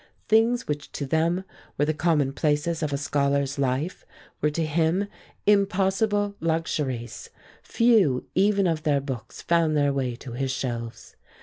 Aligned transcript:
Things 0.27 0.67
which 0.67 0.91
to 0.93 1.05
them 1.05 1.43
were 1.77 1.85
the 1.85 1.93
commonplaces 1.93 2.81
of 2.81 2.91
a 2.91 2.97
scholar's 2.97 3.59
life 3.59 4.03
were 4.41 4.49
to 4.49 4.65
him 4.65 5.07
impossible 5.45 6.35
luxuries; 6.39 7.29
few 7.61 8.25
even 8.33 8.65
of 8.65 8.81
their 8.81 8.99
books 8.99 9.43
found 9.43 9.77
their 9.77 9.93
way 9.93 10.15
to 10.15 10.31
his 10.31 10.49
shelves. 10.49 11.15